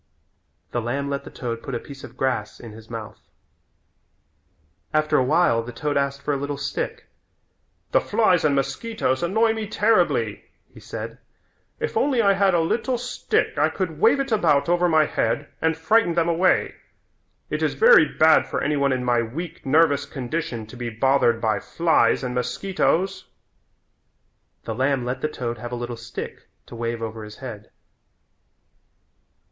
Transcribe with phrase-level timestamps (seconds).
[0.71, 3.19] The lamb let the toad put a piece of grass in his mouth.
[4.95, 7.05] After a while the toad asked for a little stick.
[7.91, 11.19] "The flies and mosquitoes annoy me terribly," he said.
[11.79, 15.49] "If only I had a little stick I could wave it about over my head
[15.61, 16.73] and frighten them away.
[17.51, 21.39] It is very bad for any one in my weak, nervous condition to be bothered
[21.39, 23.27] by flies and mosquitoes."
[24.63, 27.69] The lamb let the toad have a little stick to wave over his head.